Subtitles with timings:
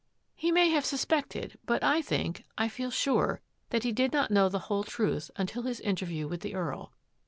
[0.35, 4.49] ""He may have suspected, but I think— I feel sure— that he did not know
[4.49, 6.91] the whole truth until his interview with the Earl.